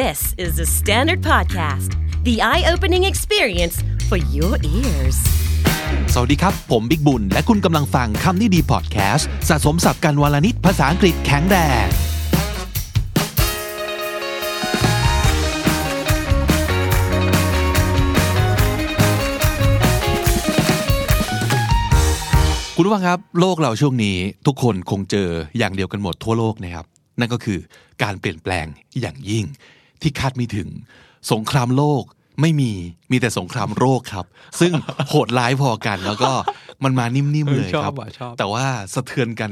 [0.00, 1.90] This is the Standard Podcast,
[2.24, 3.76] the eye opening experience
[4.08, 5.18] for your ears.
[6.14, 11.86] สวัสดีครับ ผมบิ๊กบุญ และคุณกำลังฟังคำนี้ดีพอดแคสต์สะสมสับกันวลนิดภาษาอังกฤษแข็งแรง
[22.76, 24.16] คุณผู้ฟังครับ โลกเราช่วงนี้
[24.46, 25.28] ทุกคนคงเจอ
[25.58, 26.86] อย่างเดียวกันหมดทั่วโลกนะครับ
[27.20, 27.58] นั่นก็คือ
[28.02, 28.66] การเปลี่ยนแปลง
[29.00, 29.46] อย่างยิ่ง
[30.02, 30.68] ที่คาดไม่ถึง
[31.32, 32.04] สงครามโลก
[32.40, 32.72] ไม่มี
[33.12, 34.26] มีแต่สงครามโรคครับ
[34.60, 34.72] ซึ่ง
[35.08, 36.32] โหดร้ายพอกัน แล้วก็
[36.84, 39.50] มันมานิ่มๆเลยครับชอบอะชอบแต่ว่าสะเทือนกัน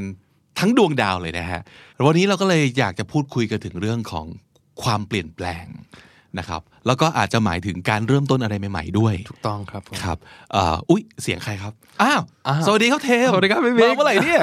[0.59, 1.60] ทั้งดวงดาวเลยนะฮะ
[2.06, 4.26] วันนี้เราก็เลยอยากจะพูดคุยกันถึงเรื่องของ
[4.82, 5.66] ความเปลี่ยนแปลง
[6.38, 10.18] นะครับแล้วก็อาจจะหมายถึงการเริ่มต้นอะไรใหม่ๆด้วย ถูกต้องครับผมครับ
[10.52, 14.42] เอ่ออุ๊ยเสียงใครครับอ้าวอ้าวสวัสดีครับเทมสวัสดีครับพี่บิ๊กมาเมื่อไหร่เนี่ย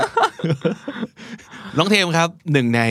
[1.77, 2.81] น้องเทมครับหนึ่งใน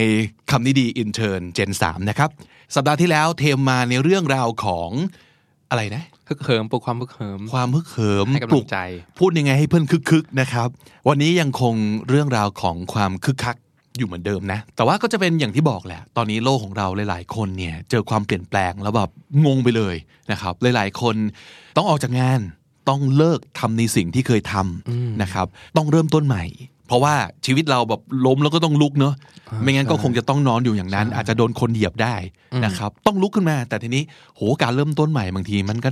[0.51, 2.29] คำนี้ดีอินเทอร์เจนสามนะครับ
[2.75, 4.89] สัปดาห์ที่แล้วเทมมาในเรื่องราวของ
[5.69, 10.69] อะไรนะฮึกเหิมปลุกความฮึกเหิม ความฮึกเหิมให้กำลังใจปลุพูดยังไงให้เพื่อนคึกๆนะครับ
[11.07, 11.73] วันนี้ยังคง
[12.09, 13.55] เรื่องราวของความคึกคัก
[13.97, 19.09] อยู่เหมือนเดิมนะ แต่ว่าก็จะเป็นอย่างที่บอกแหละ ตอนนี้โลกของเราหลาย ๆ คนเนี่ยเจอความเปลี่ยนแปลงแล้วแบบ
[19.45, 19.95] งงไปเลย
[20.31, 21.15] นะครับ หลาย ๆ คน
[21.75, 22.39] ต้องออกจากงาน
[22.89, 26.43] ต้องเลิกทำในสิ่งที่เคยทำนะครับ ต้องเริ่มต้นใหม่
[26.87, 29.13] เพราะว่าชีวิตเราแบบล้มแล้วก็ต้องลุกเนอะ
[29.61, 32.15] ไม่งั้นก็คงจะต้องนอนอยู่อย่างนั้น อาจจะโดนคนเหยียบได้
[32.65, 34.03] นะครับ ต้องลุกขึ้นมา แต่ทีนี้
[34.35, 35.89] โหการเริ่มต้นใหม่บางทีมันก็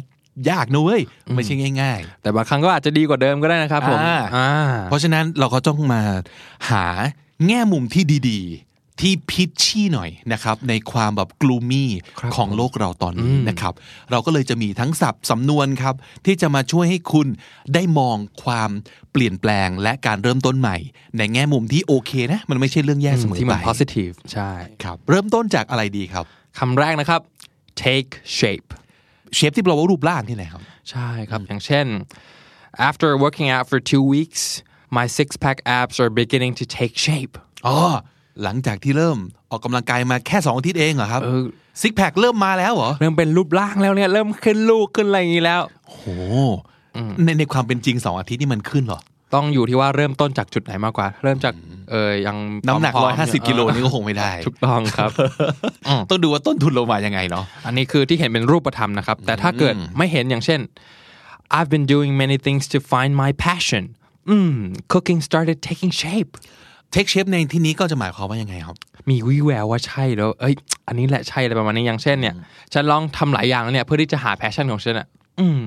[0.50, 1.02] ยากนะเว้ย
[1.36, 4.50] ไม่ใช่ง่าย ๆ แต่บางครั้งก็อาจจะดีกว่าเดิมก็ได้นะครับผมอ่าอ่า
[4.86, 6.02] เพราะฉะนั้นเราก็ต้องมา
[6.70, 6.86] หา
[7.48, 8.65] แง่มุมที่ดีๆ
[9.02, 13.74] ที่พิชชี่หน่อยนะครับในความแบบกลูมี่ครับของโลกเราตอนนี้อืมนะครับ
[14.12, 17.28] เราก็เลยจะมีทั้งศัพท์สำนวนครับ ที่จะมาช่วยให้คุณ
[17.74, 18.70] ได้มองความ
[19.12, 20.78] เปลี่ยนแปลงและการเริ่มต้นใหม่
[21.18, 24.52] ในแง่มุมที่โอเคนะ มันไม่ใช่เรื่องแย่เสมอที่ไปมัน positive ใช่
[24.84, 26.26] ครับเริ่มต้นจากอะไรดีครับ
[26.60, 27.22] คำแรกนะครับ
[27.84, 28.68] take shape
[29.36, 31.86] เชฟที่แปลว่ารูปร่างนี่แหละครับ ใช่ครับ อย่างเช่น
[32.90, 34.42] after working out for two weeks
[34.98, 37.34] my six pack abs are beginning to take shape
[37.68, 37.78] อ๋อ
[38.44, 39.18] หลังจากที่เริ่ม
[39.52, 41.44] ออกกำลังกายมาแค่สองอาทิตย์เองเหรอครับเออ
[41.82, 46.06] ซิกแพคเริ่มมาแล้วเหรอเริ่มเป็นรูปร่างแล้วเนี่ยเริ่มขึ้นลูกขึ้นอะไรอย่างนี้แล้วโอ้โห
[47.24, 49.02] ในในความเป็นจริงสองอาทิตย์นี่มันขึ้นเหรอ
[49.36, 51.54] ต้องอยู่ที่ว่าเริ่มต้นจากจุดไหนมากกว่า เริ่มจาก
[51.92, 52.38] เออยัง
[52.68, 55.10] น้ำหนักผร้มอยๆห้าสิบเกิโลนี่ก็คงไม่ได้ถูกต้องครับ
[56.10, 60.60] ต้องดูว่าต้นทุนเรามายังไงเนาะอันนี้คือที่เห็นเป็นรูปธรรมนะครับ แต่ถ้าเกิดไม่เห็นอย่างเช่น
[61.58, 63.84] I've been doing many things to find my passion
[64.30, 64.54] อืม
[64.94, 66.32] cooking started taking shape
[66.96, 68.76] take shape ในที่นี้ก็จะหมายความว่ายังไงครับ
[69.10, 70.56] มีวี่แววว่าใช่แล้ว เอ้ย
[70.88, 72.36] อันนี้แหละใช่อะไรประมาณนี้อย่างเช่นเนี่ย
[72.74, 75.08] ฉันลองทำหลายอย่างแล้วเนี่ยเพื่อที่จะหา passion ของฉันอะ
[75.40, 75.60] อืม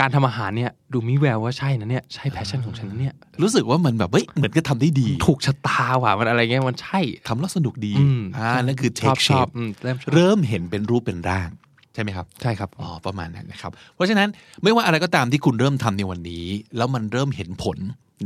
[0.00, 11.48] การทำอาหารเนี่ยดูมีแววว่าใช่นะเนี่ยใช่ passion ของฉันนะเนี่ยรู้สึกว่ามันแบบเฮ้ยเหมือนก็ทำได้ดี ถูกชะตาว่ะมันอะไรเงี้ยมันใช่ทำแล้วสนุกดีอืมอ่านั่นคือ take shape อืมเริ่มชอบเริ่มเห็นเป็นรูปเป็นร่าง
[11.94, 14.28] ใช่ไหมครับ ใช่ครับอ๋อประมาณนั้นนะครับ เพราะฉะนั้น
[14.62, 16.46] ไม่ว่าอะไรก็ตามที่คุณเริ่มทำในวันนี้
[16.76, 17.78] แล้วมันเริ่มเห็นผล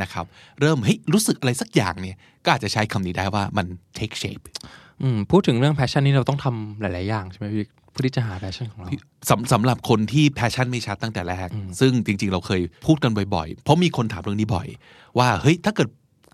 [0.02, 0.24] นะครับ
[0.60, 3.66] เริ่มเฮ้ยรู้สึกอะไรสักอย่างเนี่ย ก็อาจจะใช้คำนี้ได้ว่ามัน
[3.98, 4.44] take shape
[5.02, 8.88] อืมพูดถึงเรื่อง passion นี่เราต้องทำหลาย ๆ อย่างใช่ไหมพี่เพื่อที่จะหา passion ของเรา
[9.30, 11.48] สำสำหรับคนที่ passion ไม่ชัดตั้งแต่แรก
[11.80, 14.66] ซึ่งจริง ๆ เราเคยพูดกันบ่อย ๆ เพราะมีคนถามเรื่องนี้บ่อย
[15.18, 15.88] ว่าเฮ้ยถ้าเกิด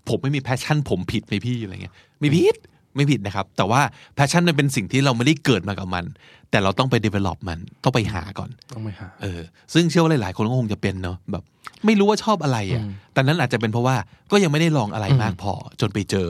[0.09, 2.55] ผมไม่มี passion ผมผิดไหมพี่อะไรเงี้ยไม่ผิด
[2.95, 3.81] ไม่ผิดนะครับ แต่ว่า
[4.15, 6.05] passion มันเป็นสิ่งที่เราไม่ได้เกิดมากับมัน
[6.51, 9.41] แต่เราต้องไป develop มัน ต้องไปหาก่อน ต้องไปหา เออ
[9.73, 11.43] ซึ่งเชื่อว่าหลาย ๆ คนก็คงจะเป็นเนาะ แบบ
[11.85, 12.81] ไม่รู้ว่าชอบอะไรอะ
[13.13, 13.95] แต่นั้นอาจจะเป็นเพราะว่า
[14.31, 16.27] ก็ยังไม่ได้ลองอะไรมากพอ จนไปเจอ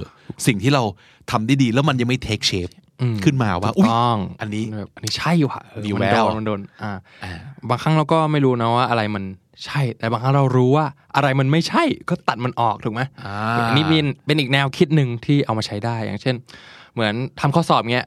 [0.48, 0.84] สิ่งที่เรา
[1.32, 6.92] ทำได้ดีแล้วมันยังไม่ take shape อืมขึ้นมาว่าถูอุ้กยต้องอันนี้แบบอันนี้ใช่ว่ะเออมีมันแวโดวนมันโดนอ่า
[7.24, 7.32] อ่า
[7.70, 9.24] บางครั้งเราก็ไม่รู้นะว่าอะไรมัน
[9.66, 10.86] ใช่ แต่บางครั้งเรารู้ว่า
[11.16, 16.36] อะไรมันไม่ใช่ก็ตัดมันออกถูกไหมอ่าอันนี้เป็นเป็นอีกแนวคิดหนึ่งที่เอามาใช้ได้อย่างเช่น
[16.94, 18.06] เหมือนทำข้อสอบเงี้ย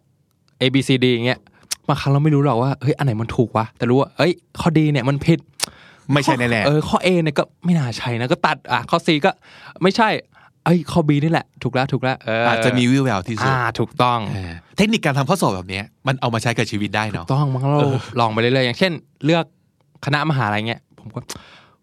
[0.60, 1.40] A B C D เงี้ย
[1.88, 5.38] บางครั้งเราไม่รู้หรอกว่าเฮ้ยอันไหนมันถูกวะแต่รู้ว่าเอ้ยข้อดีเนี่ยมันผิด
[6.12, 9.30] ไม่ใช่แน่เออข้อ A เนี่ยก็ไม่น่าใช่นะก็ตัดอะข้อ C ก็
[9.82, 10.08] ไม่ใช่
[10.64, 17.88] เอ้ยข้อ B นี่แหละ ถูกแล้วถูกแล้วเออๆอาจจะมีวิวแววที่สุดอ่าถูกต้องเออเทคนิคการทำข้อสอบแบบเนี้ยมันเอามาใช้กับชีวิตได้เนาะต้องมันเรา
[18.20, 18.92] ลองไปเรื่อยๆอย่างเช่น
[19.24, 19.44] เลือก
[20.06, 21.20] คณะมหาลัยเงี้ย ผมก็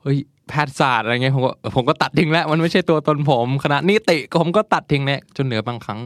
[0.01, 0.17] เฮ้ย
[0.49, 5.99] แพทยศาสตร์อะไรเงี้ยผมก็เออผมก็ตัดทิ้งแล้วมันไม่ใช่ตัวตนผมคณะนิติก็ผมก็ตัดทิ้งเนี่ยจนเหลือบางครั้ง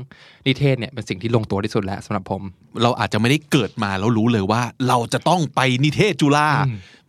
[0.46, 2.42] นิเทศเนี่ยเป็นสิ่งที่ลงตัวที่สุดแล้วสำหรับผม
[2.84, 6.50] เราอาจจะไม่ได้เกิดมาแล้วรู้เลยว่า เราจะต้องไปนิเทศจุฬา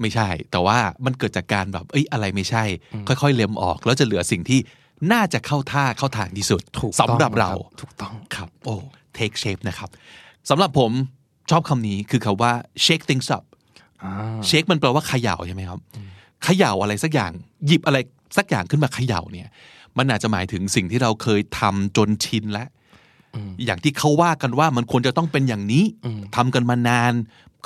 [0.01, 2.65] ไม่ใช่ แต่ว่ามันเกิดจากการแบบเอ้ยอะไรไม่ใช่
[3.09, 4.61] ค่อย ๆ เล็มออก แล้วจะเหลือสิ่งที่
[5.13, 7.51] น่าจะเข้าท่าเข้าทางที่สุดถูกต้องสำหรับเรา
[7.81, 8.75] ถูกต้องครับโอ้
[9.19, 9.89] take shape นะครับ
[10.51, 10.93] สำหรับผม
[11.51, 12.53] ชอบคำนี้คือคาว่า
[12.85, 13.45] shake things up
[14.05, 14.15] อ่า
[14.49, 15.79] shake มันแปลว่าเขย่าใช่ไหมครับ
[16.45, 17.33] เขย่าอะไรสักอย่าง
[17.67, 17.99] หยิบอะไร
[18.37, 19.49] สักอย่างขึ้นมาเขย่าเนี่ย
[19.99, 22.69] มันอาจจะหมายถึงสิ่งที่เราเคยทำจนชินแล้ว
[23.65, 25.85] อย่างที่เขาว่ากันว่ามันควรจะต้องเป็นอย่างนี้
[26.37, 27.13] ทำกันมานาน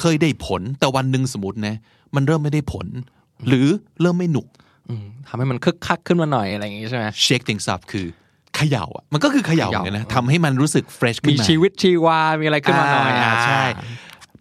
[0.00, 1.76] เคยได้ผล แต่วันหนึ่งสมมตินะ
[2.14, 2.86] มันเริ่มไม่ได้ผล
[3.48, 3.66] หรือ
[4.00, 4.46] เริ่มไม่หนุก
[4.90, 8.06] อืมทำให้มันคึกคักขึ้นมาหน่อยอะไรอย่างงี้ใช่ไหม shake things up คือ
[8.56, 13.62] เขย่าอะมันก็คือเขย่าเขย่าเนี่ยนะทำให้มันรู้สึก fresh ขึ้มีนมาชีวิตชีวา มีอะไรขึ้นมาหน่อยอ่าอ่าใช่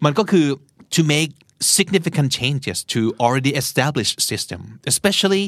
[0.04, 0.46] มันก็คือ
[0.94, 1.32] to make
[1.78, 4.60] significant changes to already established system
[4.92, 5.44] especially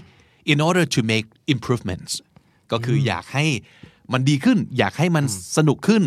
[0.53, 2.13] in order to make improvements
[2.73, 3.47] ก็คืออยากให้
[4.13, 5.25] มันดีขึ้น อยากให้มัน
[5.57, 6.03] สนุกขึ้น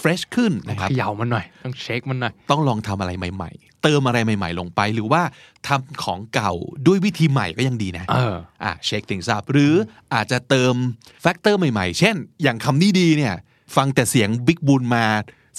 [0.00, 5.22] fresh ขึ้นนะครับเขย่ามันหน่อย ต้อง shake มันหน่อย ต้องลองทำอะไรใหม่ ๆ เติมอะไรใหม่ ๆ ลงไป หรือว่า
[5.68, 6.52] ทำของเก่า
[6.86, 8.34] ด้วยวิธีใหม่ก็ยังดีนะเออ
[8.64, 9.72] อะ shake things up หรือ
[10.14, 10.74] อาจจะเติม
[11.22, 13.34] factor ใหม่ ๆ เช่น อย่างคำนี้ดีเนี่ย
[13.76, 15.06] ฟังแต่เสียงบิ๊กบุญมา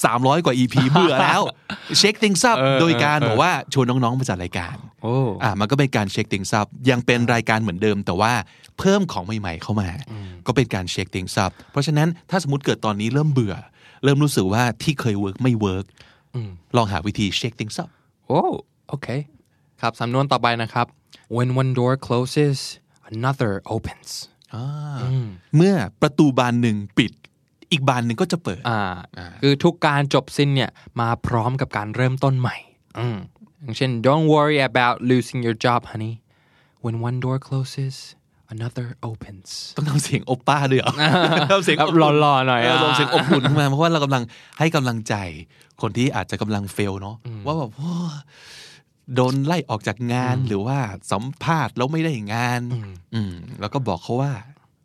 [0.04, 1.42] 300 กว่า EP เบื่อแล้ว
[2.02, 8.34] shake things up เออโดยการเออบอกว่าชวนน้องๆมาจัดรายการโอ้อะมันก็เป็นการ shake things up ยังเป็นรายการเหมือนเดิม แต่ว่า
[8.80, 9.90] เพิ่มของใหม่ๆเข้ามา
[10.48, 13.56] ก็เป็นการ shake things up เพราะฉะนั้นถ้าสมมติเกิดตอนนี้เริ่มเบื่อ
[14.04, 15.86] เริ่มรู้สึกว่าที่เคย work ไม่ work
[16.76, 17.90] ลองหาวิธี shake things up
[18.28, 18.42] โอ้
[18.90, 19.08] โอเค
[19.82, 20.88] ครับสำนวนต่อไปนะครับ
[21.38, 22.58] when one door closes
[23.12, 24.10] another opens
[25.56, 27.12] เมื่อประตูบานหนึ่งปิด
[27.72, 28.80] อีกบานหนึ่งก็จะเปิดอ่า
[29.42, 32.58] คือทุกการจบสิ้นเนี่ยมาพร้อมกับการเริ่มต้นใหม่
[33.00, 33.18] อืม
[33.62, 36.14] อย่างเช่น don't worry about losing your job honey
[36.84, 37.96] when one door closes
[38.54, 40.94] another opens ต้องทำเสียงโอป้าด้วยเหรอ
[41.52, 44.24] ทำเสียงแบบบนหล่อๆหน่อยเอออะทำเสียงอบอุ่นขึ้นมาเพราะว่าเรากำลัง
[44.60, 45.16] ให้กำลังใจ
[45.82, 47.16] คนที่อาจจะกำลังเฟลเนาะ
[47.46, 47.92] ว่าแบบโอ้
[49.16, 50.78] โดนไล่ออกจากงานหรือว่า
[51.12, 52.62] สัมภาษณ์แล้วไม่ได้งาน
[53.14, 54.34] อืมแล้วก็บอกเขาว่า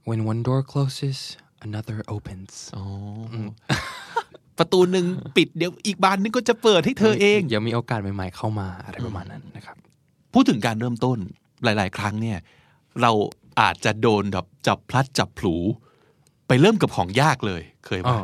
[0.08, 1.18] when one door closes
[1.66, 2.84] another opens อ๋อ
[3.34, 3.36] อ
[4.58, 9.76] ประตูหนึ่งปิดเดี๋ยวอีกบานหนึงก็จะเปิดให้เธอเองเดี๋ยวมีโอกาสใหม่ๆเข้ามาอะไรประมาณนั้นนะครับ
[10.34, 11.18] พูดถึงการเริ่มต้น
[11.64, 12.38] หลาย ๆ ครั้งเนี่ย
[13.02, 13.12] เรา
[13.60, 15.56] อาจจะโดนแบบจับพลัดจับผลู
[16.48, 18.22] ไปเริ่มกับของยากเลยเคยอ๋ป่ะอ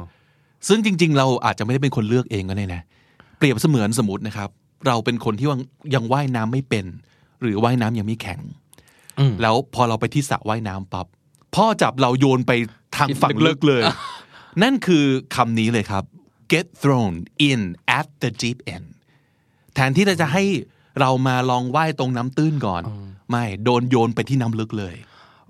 [0.68, 2.82] ซึ่งจริง ๆ เราอาจจะไม่ได้เป็นคนเลือกเองก็ได้นะ
[3.38, 4.50] เปรียบเสมือนสมมตินะครับ
[4.86, 5.48] เราเป็นคนที่
[5.94, 6.86] ยังว่ายน้ำไม่เป็น
[7.42, 8.40] หรือว่ายน้ำยังไม่แข็ง
[9.18, 11.06] อืมแล้วพอเราไปที่สระว่ายน้ำปับ๊บ
[11.54, 12.52] พ่อจับเราโยนไป
[12.96, 13.82] ทางฝั่งลึกเลย
[14.62, 15.04] นั่นคือ
[15.34, 16.04] คำนี้เลยครับ
[16.52, 17.14] get thrown
[17.50, 17.60] in
[17.98, 18.86] at the deep end
[19.74, 20.44] แทนที่เราจะให้
[21.00, 22.82] เรามาลองว่ายตรงน้ำตื้นก่อน
[23.30, 24.94] ไม่โดนโยนไปที่น้ำลึกเลย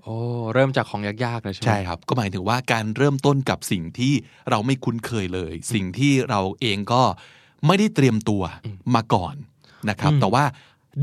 [0.03, 0.15] โอ้
[0.53, 4.13] เริ่มจากของยากๆเลยใช่ไหมใช่ครับ ก็หมายถึงว่าการเริ่มต้นกับสิ่งที่
[4.49, 7.03] เราไม่คุ้นเคยเลย สิ่งที่เราเองก็
[7.67, 8.43] ไม่ได้เตรียมตัว
[8.95, 9.35] มาก่อน
[9.89, 10.43] นะครับ แต่ว่า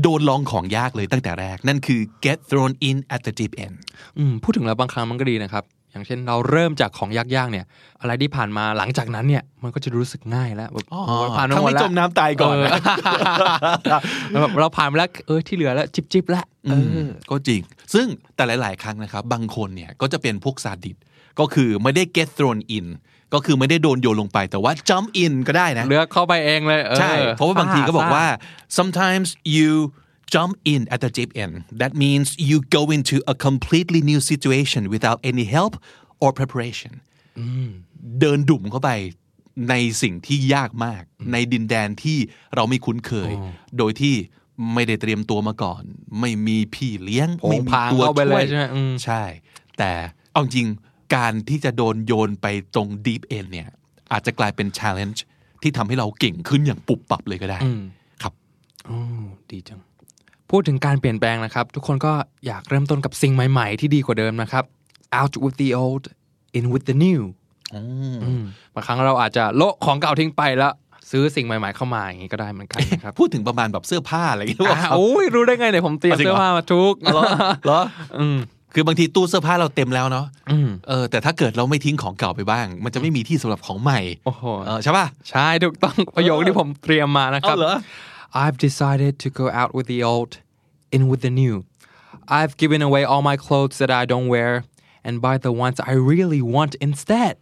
[0.01, 3.75] โดนลองของยากเลยตั้งแต่แรก นั่นคือ get thrown in at the deep end
[4.17, 5.63] อืมพูดถึงแล้วบางครั้งมันก็ดีนะครับ
[5.95, 7.65] อย่างเช่นเราเริ่มจากของยากๆเนี่ย
[8.01, 12.71] อะไรที่ผ่านมาหลังจากนั้นเนี่ย มันก็จะรู้สึกง่ายแล้วแบบอ๋อโอ้ยผ่านมาทั้งหมดไม่แล้วจมน้ำตายก่อนนะ
[14.31, 16.73] เออแบบเราผ่านมาแล้วเออที่เหลือแล้วจิบจิบๆแล้วเอ
[17.05, 17.61] อก็จริง
[17.93, 18.05] ซึ่ง
[18.35, 20.97] แต่หลาย ๆ ครั้งนะครับ บางคนเนี่ยก็จะเป็นพวกซาดิส
[21.39, 22.87] ก็คือไม่ได้ get thrown in
[23.33, 28.25] ก็คือไม่ได้โดนโยนลงไปแต่ว่า jump in ก็ได้นะเลือกเข้าไปเองเลยออใช่เพราะว่าบางทีก็บอกว่า
[28.77, 29.71] ซ่ sometimes you
[30.33, 34.81] jump in at the deep end that means you go into a completely new situation
[34.93, 35.73] without any help
[36.23, 36.93] or preparation
[38.19, 38.91] เดินดุ่มเข้าไป
[39.69, 42.17] ในสิ่งที่ยากมาก ในดินแดนที่
[42.55, 43.31] เราไม่คุ้นเคย
[43.77, 44.15] โดยที่
[44.73, 45.83] ไม่ได้เตรียมตัวมาก่อน
[46.19, 49.23] ไม่มีพี่เลี้ยงโผงไม่มีผางตัวเข้าไปช่เลวยยใช่ไหมอืมใช่
[49.77, 49.91] แต่
[50.31, 50.67] เอาจริง
[51.15, 53.69] การที่จะโดนโยนไปตรง deep end เนี่ย
[54.11, 55.19] อาจจะกลายเป็น challenge
[55.61, 57.81] ที่ทำให้เราเก่งขึ้นอย่างปุบปับเลยก็ได้อืม
[58.21, 58.33] ครับ
[58.85, 58.99] โอ้
[59.51, 59.79] ดีจัง
[60.51, 62.13] พูดถึงการเปลี่ยนแปลงนะครับ ทุกคนก็
[62.47, 64.63] อยากเริ่มต้นกับสิ่งใหม่ๆ ที่ดีกว่าเดิมนะครับ
[65.19, 66.03] out with the old
[66.57, 67.21] in with the new
[67.75, 67.81] อื
[68.41, 68.43] ม
[68.75, 70.73] บางครั้งเราอาจจะโละของเก่าทิ้งไปแล้ว
[71.11, 77.23] ซื้อสิ่งใหม่ๆเข้ามาอย่างนี้ก็ได้เหมือนกันนะครับ พูดถึงประมาณแบบเสื้อผ้าอะไรอย่างเงี้ยอ่าโอ้ยรู้ได้ไงเนี่ยผมเตรียมจริงเหรเสื้ออผ้ามาทุกเหรอ
[77.65, 77.81] เหรอ
[78.19, 78.37] อืม
[78.73, 87.75] คือบางทีตู้เสื้อผ้าเราเต็มแล้วเนาะอืมเออแต่ถ้าเกิดเราไม่ทิ้งของเก่าไปบ้าง มันจะไม่มีที่สำหรับของใหม่โอ้โหเออใช่ป่ะใช่ถูกต้องประโยคที่ผมเตรียมมานะครับเอาเหรอ
[88.43, 90.31] I've decided to go out with the old
[90.95, 91.55] in with the new
[92.39, 94.51] I've given away all my clothes that I don't wear
[95.07, 97.33] and buy the ones I really want instead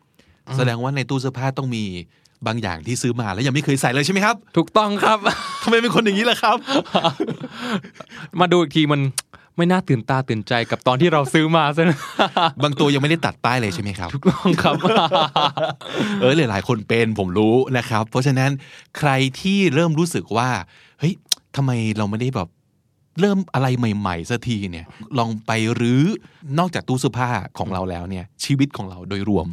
[0.57, 1.85] แสดงว่าในตู้เสื้อผ้าต้องมี
[2.47, 5.19] บางอย่างที่ซื้อมาแล้วยังไม่เคยใส่เลยใช่ไหมครับ ถูกต้องครับ
[5.63, 6.57] ทำไมเป็นคนอย่างนี้ล่ะครับ
[8.39, 9.01] มาดูอีกทีมัน
[9.57, 11.99] ไม่น่าตื่นตาตื่นใจกับตอนที่เราซื้อมาซะนะ
[12.63, 14.75] บางตัวยังไม่ได้ตัดป้ายเลยใช่ไหมครับ ถูกต้องครับ
[16.21, 18.51] เออหลายๆคนเป็นผมรู้นะครับ เพราะฉะนั้น
[18.97, 21.13] ใครที่เริ่มรู้สึกว่าเฮ้ย
[21.55, 22.49] ทำไมเราไม่ได้แบบ
[23.19, 24.85] เริ่มอะไรใหม่ๆสักทีเนี่ย
[25.17, 26.03] ลองไปรื้อ
[26.59, 29.47] นอกจากตู้เสื้อผ้าของเราแล้วเนี่ย ชีวิตของเราโดยรวม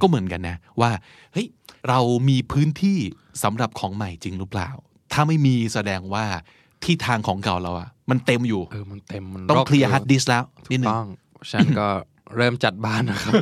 [0.00, 0.90] ก็เหมือนกันนะ ว่า
[1.32, 1.46] เฮ้ย
[1.88, 2.98] เรามีพื้นที่
[3.42, 4.68] สำหรับของใหม่จริงหรือเปล่า
[5.12, 6.24] ถ้าไม่มีแสดงว่า
[6.84, 11.06] ที่ทางของเก่าเราอะมันเต็มอยู่เออมันเต็มมันต้องรกเคลียร์ฮาร์ดดิสก์แล้วถูนิดกนึงต้อง
[11.52, 11.88] ฉันก็
[12.36, 13.32] เริ่มจัดบ้านนะครับ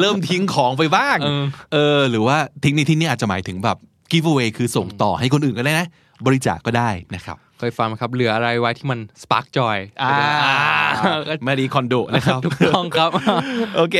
[0.00, 3.78] เริ่มทิ้งของไปบ้าง เออเออหรือว่าทิ้งในที่นี้อาจจะหมายถึงแบบ
[4.12, 5.86] give away คือส่งต่อให้คนอื่นก็ได้นะ
[6.26, 10.12] บริจาคก็ได้นะครับเคยฟังไหมครับเหลืออะไรไว้ที่มัน spark joy อ่า
[11.46, 13.10] มารีคอนโดนะครับถูกต้องครับ
[13.76, 13.96] โอเค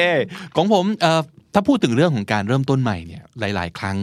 [0.57, 1.21] ของผมเอ่อ
[1.55, 3.99] ถ้าพูดถึงเรื่องของการเริ่มต้นใหม่เนี่ยหลาย ๆ ครั้ง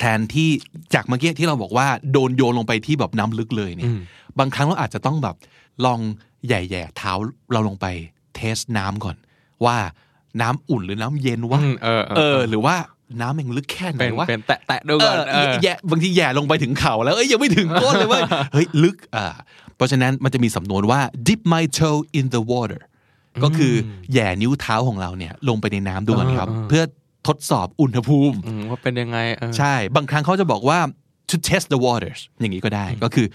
[0.00, 0.48] แทนที่
[0.94, 3.92] จากเมื่อกี้ที่เราบอกว่าโดนโยนลงไปที่แบบน้ำลึกเลยเนี่ย
[4.38, 5.36] บางครั้งเราอาจจะต้องแบบ
[5.84, 6.00] ลอง
[6.46, 7.12] แหย่ๆเท้า
[7.52, 7.86] เราลงไป
[8.34, 9.16] เทสน้ำก่อน
[9.64, 9.76] ว่า
[10.40, 12.76] น้ำอุ่นหรือน้ำเย็นวะอืมเออเออเออหรือว่า
[13.20, 18.22] น้ำมันลึกแค่ไหนเป็นวะเป็นแตะแตะดูเอก่อนอเออแย่บางทีแย่ลงไปถึงเข่าแล้วเอ้ยยังไม่ถึงก้นเลยเว้ย
[18.54, 19.26] เฮ้ยลึกอ่า
[19.76, 22.80] เพราะฉะนั้นมันจะมีสำนวนว่า dip my toe in the water
[23.44, 23.74] ก็คือ
[24.12, 26.82] แหย่นิ้วเท้าของเราเนี่ยลงไปในน้ำดูก่อนครับ เพื่อ
[27.28, 30.78] ทดสอบอุณหภูมิอืมว่าเป็นยังไงเออใช่บางครั้งเขาจะบอกว่า
[31.30, 33.26] to test the waters อย่างนี้ก็ได้ก็คือ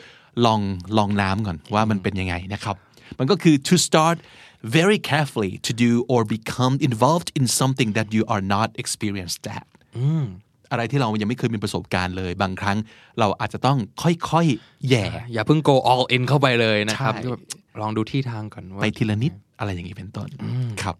[0.45, 0.59] ลอง
[0.97, 2.75] ลองน้ำก่อนว่ามันเป็นยังไงนะครับ
[3.19, 4.17] มันก็คือ to start
[4.77, 9.65] very carefully to do or become involved in something that you are not experienced at
[10.71, 12.77] อะไรที่เรายังไม่เคยมีประสบการณ์เลย บางครั้ง
[13.19, 17.41] เราอาจจะต้องค่อยๆแหย่ อย่าเพิ่ง go all in เข้าไปเลยนะครับใช่แบบ
[17.81, 20.27] ลองดูที่ทางก่อนว่าไปทีละนิดอะไรอย่างนี้เป็นต้น
[20.83, 20.95] ครับ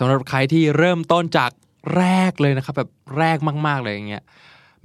[0.00, 1.50] สำหรับใครที่เริ่มต้นจาก
[1.96, 4.22] แรกเลยนะครับ แบบแรกมากๆเลยอย่างเงี้ย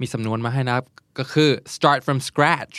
[0.00, 0.84] มีสำนวนมาให้นะครับ
[1.18, 2.76] ก็คือ start from scratch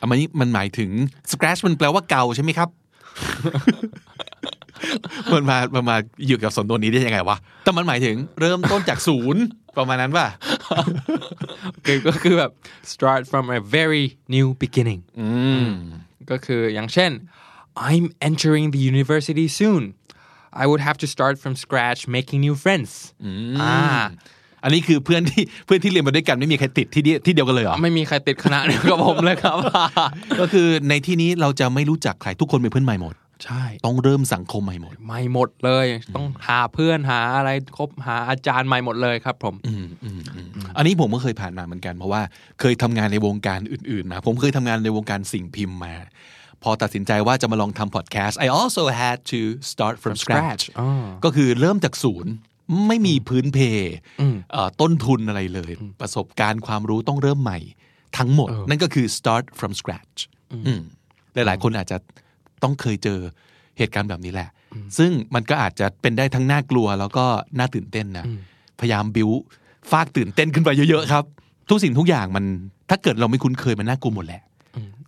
[0.00, 0.90] อันนี้มันหมายถึง
[1.32, 2.68] scratch มันแปลว่าเก่าใช่ไหมครับ
[5.32, 5.96] มันมามันมา
[6.26, 9.42] อยู่กับสำนวนนี้ได้ยังไงวะ แต่มันหมายถึงเริ่มต้นจากศูนย์
[9.76, 10.26] ประมาณนั้นป่ะ
[11.86, 12.50] คือก็คือแบบ
[12.92, 15.00] start from a very new beginning
[16.30, 17.10] ก็คืออย่างเช่น
[17.90, 19.82] I'm entering the university soon
[20.62, 22.90] I would have to start from scratch making new friends
[23.60, 23.76] อ่า
[24.64, 29.56] อันนี้คือเพื่อนที่เพื่อนที่เรียนมาด้วยกันไม่มีใครติดที่เดียวที่เดียวกันเลยเหรอไม่มีใครติดคณะเดียวกับผมเลยครับ
[30.40, 39.54] ก็คือในที่นี้เราจะไม่รู้จักใครทุกคนเป็นเพื่อนใหม่หมด ใช่ ต้องเริ่มสังคมใหม่หมดไม่หมดเลย ต้องหาเพื่อนหาอะไรคบหาอาจารย์ใหม่หมดเลยครับ ผม
[40.76, 42.22] อันนี้ผมก็เคยผ่านมาเหมือนกัน เพราะว่า
[42.60, 45.94] เคยทำงานในวงการอื่นๆมาผมเคยทำงานในวงการสิ่งพิมพ์มา
[46.62, 50.88] พอตัดสินใจว่าจะมาลองทำพอดแคสต์ I also had to start from scratch อ๋อ
[51.24, 52.32] ก็คือเริ่มจากศูนย์
[52.88, 53.58] ไม่มีพื้นเพ
[54.52, 57.58] เอ่อต้นทุนอะไรเลย ประสบการณ์ความรู้ต้องเริ่มใหม่
[58.18, 60.18] ทั้งหมด นั่นก็คือ start from scratch
[60.66, 60.80] อืม
[61.34, 61.96] หลายๆคนอาจจะ
[62.62, 63.18] ต้องเคยเจอ
[63.78, 64.48] เหตุการณ์แบบนี้แหละ
[64.98, 67.24] ซึ่งมันก็อาจจะเป็นได้ทั้งน่ากลัว แล้วก็
[67.58, 68.26] น่าตื่นเต้นนะ
[68.80, 69.30] พยายามบิว
[69.90, 71.24] ฟากตื่นเต้นขึ้นไปเยอะๆครับ
[71.68, 72.44] ทุกสิ่งทุกอย่างมัน
[72.90, 74.42] ถ้าเกิดเราไม่คุ้นเคยมันน่ากลัวหมดแหละ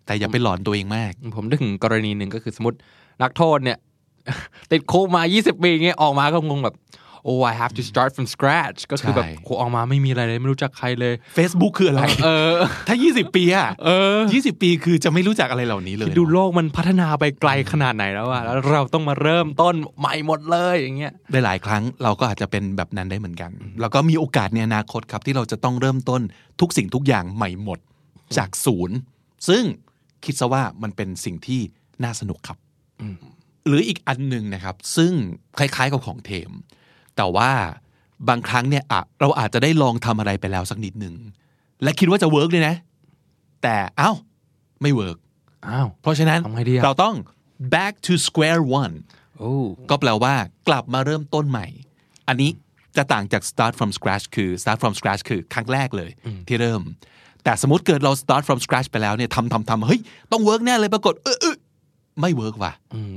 [0.06, 2.78] แต่อย่าไปหลอนตัวเองมาก ผมนึกถึงกรณีหนึ่งก็คือสมมติ
[3.22, 3.78] นักโทษเนี่ย
[4.72, 6.74] ติดคุกมา 20 ปีเงี้ยออกมาก็งงแบบ
[7.30, 12.56] oh I have to start from scratch ก็คือแบบใช่โหออกมาไม่มีอะไรเลยไม่รู้จักใครเลย Facebook คืออะไร เออ
[12.88, 13.68] ถ้า 20 ปีอะ
[14.14, 23.50] 20 ปีคือจะไม่รู้จักอะไรเหล่านี้เลยดูโลกมันพัฒนาไปไกลขนาดไหนแล้วอะแล้วเราต้องมาเริ่มต้นใหม่หมดเลยอย่างเงี้ยได้หลายครั้งเราก็อาจจะเป็นแบบนั้นได้เหมือนกัน
[23.80, 26.22] แล้วก็มีโอกาสในอนาคตครับที่เราจะต้องเริ่มต้น
[26.60, 27.78] ทุกสิ่งทุกอย่างใหม่หมด
[28.36, 28.96] จากศูนย์
[29.48, 29.62] ซึ่ง
[30.24, 31.60] คิดซะว่ามันเป็นสิ่งที่
[32.04, 32.58] น่าสนุกครับ
[33.66, 35.12] หรืออีกอันหนึ่งนะครับ ซึ่ง
[35.58, 36.50] คล้ายๆกับของเทม
[37.16, 37.50] แต่ว่า
[38.28, 41.14] บางครั้งเนี่ยอะเราอาจจะได้ลองทำอะไรไปแล้วสักนิดหนึ่ง
[41.82, 42.76] และคิดว่าจะ work เลยนะ
[43.62, 44.12] แต่เอ้า
[44.82, 45.16] ไม่ work
[45.68, 47.14] อ้าวเพราะฉะนั้นทำไงดีอะเราต้อง
[47.74, 48.94] back to square one
[49.38, 49.54] โอ้
[49.90, 50.34] ก็แปลว่า
[50.68, 51.66] กลับมาเริ่มต้นใหม่
[52.28, 52.50] อันนี้
[52.96, 56.10] จะต่างจาก start from scratch คือ start from scratch คือครั้งแรกเลย
[56.48, 56.82] ที่เริ่ม
[57.44, 60.00] แต่สมมติเกิดเรา start from scratch ไปแล้วเนี่ยทำทำทำเฮ้ย
[60.32, 61.56] ต้อง work แน่เลยปรากฏเออเออ
[62.20, 62.72] ไม่ work ว่ะ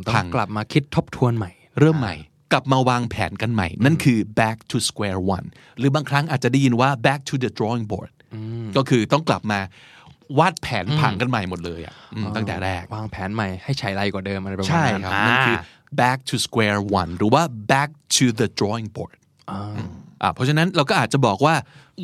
[0.08, 2.20] ต้อพังงกลับมาคิดทบทวนใหม่ เริ่มใหม่ก
[2.56, 5.48] ลับมาวางแผนกันใหม่ นั่นคือ back to square one
[5.80, 8.12] หรือบางครั้งอาจจะได้ยินว่า back to the drawing board
[8.78, 9.60] ก็คือต้องกลับมา
[10.40, 15.58] วาดแผนผังกันใหม่หมดเลยอะอืมตั้งแต่แรก วางแผนใหม่ให้ใช้ไรกว่าเดิมอะไรประมาณใช่นั้นครับอ่านั่นคือ
[16.02, 19.16] back to square one หรือว่า back to the drawing board
[19.52, 21.56] อ่าเพราะฉะนั้นเราก็อาจจะบอกว่า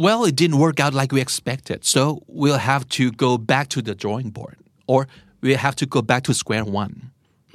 [0.04, 2.02] well it didn't work out like we expected so
[2.42, 4.58] we'll have to go back to the drawing board
[4.92, 5.00] or
[5.44, 6.94] we'll have to go back to square one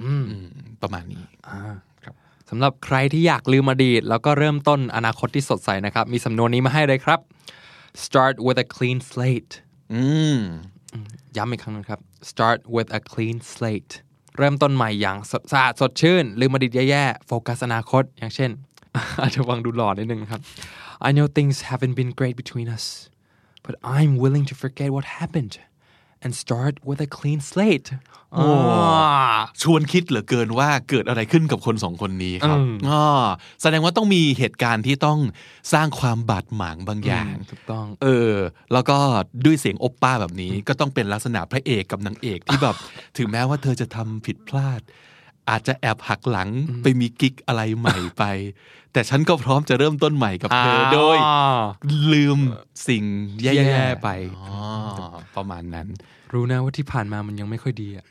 [0.02, 0.24] อืม
[0.82, 1.24] ประมาณนี้
[2.50, 7.20] สำหรับใครที่อยากลืมอดีต แล้วก็เริ่มต้นอนาคตที่สดใสนะครับ มีสำนวนนี้มาให้เลยครับ
[8.04, 9.52] start with a clean slate
[9.92, 10.02] อื
[10.36, 10.38] ม
[11.36, 12.00] ย้ำอีกครั้งนะครับ
[12.30, 13.92] start with a clean slate
[14.38, 18.50] เริ่มต้นใหม่อย่างสสะอาดสดชื่น ลืมอดีตแย่ๆ โฟกัสอนาคต อย่างเช่น
[19.20, 20.40] อาจจะฟังดูหล่อนิดนึงนะครับ
[21.08, 22.86] I know things haven't been great between us
[23.64, 25.54] but I'm willing to forget what happened
[26.24, 27.88] and start with a clean slate
[28.34, 28.48] โอ้
[29.62, 32.58] ชวนคิดเหลือเกินว่าเกิดอะไรขึ้นกับคนสองคนนี้ครับ
[32.88, 33.04] อ๋อ
[33.62, 35.18] แสดงว่าต้องมีเหตุการณ์ที่ต้อง
[35.72, 38.34] สร้างความบาดหมางบางอย่างถูกต้อง เออ
[38.72, 38.98] แล้วก็
[39.44, 42.76] ด้วยเสียงอบป้าแบบนี้ก็ต้องเป็นลักษณะพระเอกกับนางเอกที่แบบ
[43.16, 44.80] ถึงแม้ว่าเธอจะทำผิดพลาด
[45.50, 46.48] อาจจะแอบหักหลัง
[46.82, 48.24] ไปมีกิ๊กอะไรใหม่ไป
[48.92, 51.18] แต่ฉันก็พร้อมจะเริ่มต้นใหม่กับเธอโดย
[52.12, 52.38] ลืม
[52.88, 53.04] สิ่ง
[53.42, 54.58] แย่แย่ๆไปอ๋อ
[55.36, 55.86] ประมาณนั้น
[56.32, 58.06] รู้นะว่าที่ผ่านมามันยังไม่ค่อยดีอะ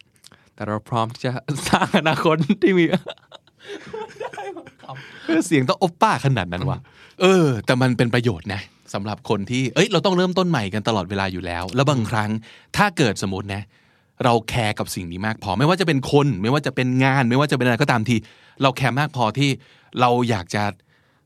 [0.55, 1.31] แต่เราพร้อมที่จะ
[1.69, 2.85] สร้างอนาคตที่มี
[5.25, 6.79] เออเสียงต้องโอปป้าขนาดนั้นวะ
[7.21, 8.61] เออ แต่มันเป็นประโยชน์นะ
[8.93, 12.29] สำหรับคนที่ เอ้ย เราต้องเริ่มต้นใหม่กันตลอดเวลาอยู่แล้ว แล้วบางครั้ง
[12.77, 13.61] ถ้าเกิดสมมตินะ
[14.23, 18.15] เราแคร์กับสิ่งนี้มากพอ ไม่ว่าจะเป็นคน ไม่ว่าจะเป็นงาน ไม่ว่าจะเป็นอะไรก็ตามที
[18.61, 19.49] เราแคร์มากพอที่
[19.99, 20.63] เราอยากจะ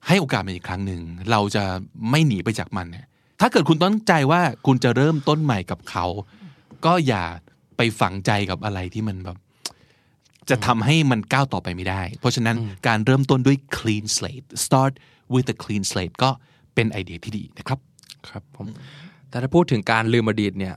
[0.07, 1.63] ให้โอกาสมันอีกครั้งหนึ่ง เราจะ
[2.11, 3.05] ไม่หนีไปจากมันเนี่ย
[3.41, 6.05] ถ้าเกิดคุณตั้งใจว่าคุณจะเริ่มต้นใหม่กับเขา
[6.85, 7.23] ก็อย่า
[7.77, 9.37] ไปฝังใจกับอะไรที่มันแบบ
[10.49, 12.55] จะทำให้มันก้าวต่อไปไม่ได้ เพราะฉะนั้น
[12.87, 14.93] การเริ่มต้นด้วย clean slate start
[15.33, 16.29] with a clean slate ก็
[16.75, 17.79] เป็นไอเดียที่ดีนะครับ
[18.27, 18.67] ครับผม
[19.29, 20.75] แต่ถ้าพูดถึงการลืมอดีตเนี่ย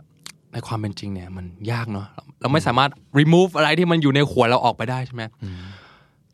[0.52, 2.90] ในความเป็นจริงเนี่ยมันยากเนาะเราเราไม่สามารถ
[3.20, 5.22] remove อะไรที่มันอยู่ในหัวเราออกไปได้ใช่ไหม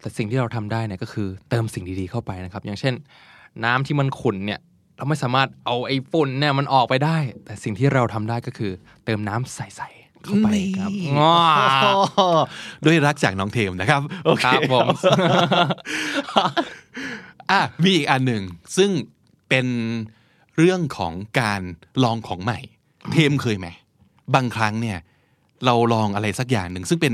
[0.01, 2.95] แต่สิ่งที่เราทำได้เนี่ยก็คือเติมสิ่งดีๆเข้าไปนะครับ อย่างเช่น
[3.65, 4.61] น้ำที่มันขุ่นเนี่ย
[4.97, 8.73] เราไม่สามารถเอาไอ้ฝุ่นเนี่ยมันออกไปได้ แต่สิ่งที่เราทำได้ก็คือ
[9.05, 10.49] เติมน้ำใสๆเข้าไป
[10.79, 11.35] ครับนี่ง้อ
[12.85, 14.87] ด้วยรักจากน้องเทมนะครับโอเคครับผม
[17.51, 18.43] อะมีอีกอันหนึ่ง
[18.77, 18.91] ซึ่ง
[19.49, 19.67] เป็น
[20.59, 21.63] เรื่องของการ
[22.05, 22.59] ลองของใหม่
[23.13, 23.69] เทมเคยไหม
[24.35, 24.99] บางครั้งเนี่ย
[25.67, 27.13] เราลองอะไรสักอย่างหนึ่งซึ่งเป็น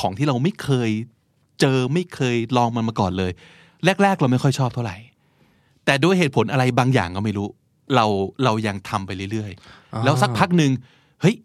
[0.00, 0.90] ของที่เราไม่เคย
[1.60, 3.32] เจอไม่เคยลองมันมาก่อนเลย
[4.02, 4.96] แรก ๆ เราไม่ค่อยชอบเท่าไหร่
[5.84, 7.48] แต่ด้วยเหตุผลอะไรบางอย่างก็ไม่รู้
[7.94, 8.06] เรา
[8.44, 10.72] เรายังทำไปเรื่อยๆ แล้วสักพักหนึ่ง
[11.22, 11.36] เฮ้ย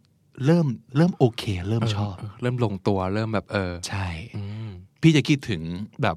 [0.45, 0.65] เริ่ม
[0.97, 4.69] เริ่มโอเค เริ่มชอบ เริ่มลงตัวเริ่มแบบเออ ใช่อืม
[5.01, 5.61] พี่จะคิดถึง
[6.03, 6.15] แบบ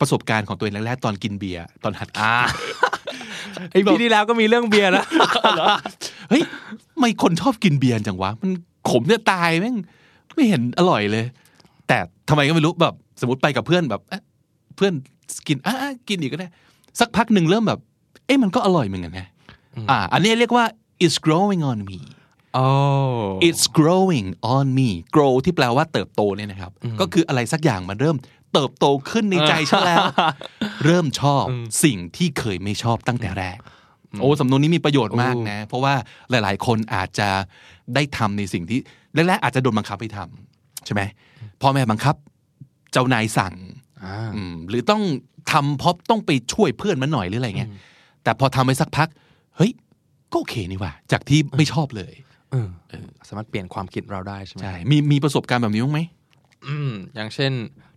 [0.00, 2.34] ประสบการณ์ของตัวเองแรกๆตอนกินเบียร์ตอนหัดกินอ่า
[3.70, 5.04] ไอพี่ที่แล้วก็มีเรื่องเบียร์นะ
[6.30, 6.42] เฮ้ย
[6.98, 8.50] ไม่คนชอบกินเบียร์จังวะ มัน
[8.90, 9.76] ขมเนี่ยตายแม่ง
[10.34, 11.24] ไม่เห็นอร่อยเลย
[11.88, 11.98] แต่
[12.28, 14.22] ทำไมก็ไม่รู้แบบ สมมติไปกับเพื่อนแบบเอ๊ะ
[14.76, 14.92] เพื่อน
[15.48, 16.48] กินอะอะกินอีกก็ได้
[17.00, 17.80] สักพักหนึ่งเริ่มแบบ
[18.26, 19.28] เอ๊ะมันก็อร่อยเหมือนกันนะ
[19.90, 20.64] อ่า อันนี้เรียกว่า
[21.04, 22.00] it's growing on me
[22.54, 22.66] โอ้
[23.48, 28.16] it's growing on me grow ที่แปลว่าเติบโตเนี่ยนะครับ ก็คืออะไรสักอย่างมันเริ่ม
[28.52, 30.04] เติบโตขึ้นในใจฉันแล้ว
[30.84, 31.44] เริ่มชอบ
[31.84, 33.58] สิ่งที่เคยไม่ชอบตั้งแต่แรก
[34.20, 35.94] โอ้สำนวนนี้มีประโยชน์มากนะ เพราะว่า
[36.30, 37.28] หลาย ๆ คนอาจจะ
[37.94, 38.78] ได้ทำในสิ่งที่
[39.14, 41.02] แรกๆอาจจะโดนบังคับให้ทำใช่ไหม
[41.62, 42.14] พ่อแม่บังคับ
[42.92, 43.54] เจ้านายสั่ง
[44.04, 45.02] อ่าอืมหรือต้อง
[45.52, 47.70] ทำเพราะต้องไปช่วยเพื่อนมันหน่อยหรืออะไรเงี้ย
[48.22, 49.08] แต่พอทำไปสักพัก
[49.56, 49.72] เฮ้ย
[50.32, 52.12] ก็โอเคนี่หว่า จากที่ไม่ชอบเลย
[52.50, 52.68] เออ
[53.28, 56.00] สามารถเปลี่ยนความคิดเราได้ใช่ไหมใช่มีมีประสบการณ์แบบนี้บ้างไหม
[56.66, 57.52] อืมอย่างเช่น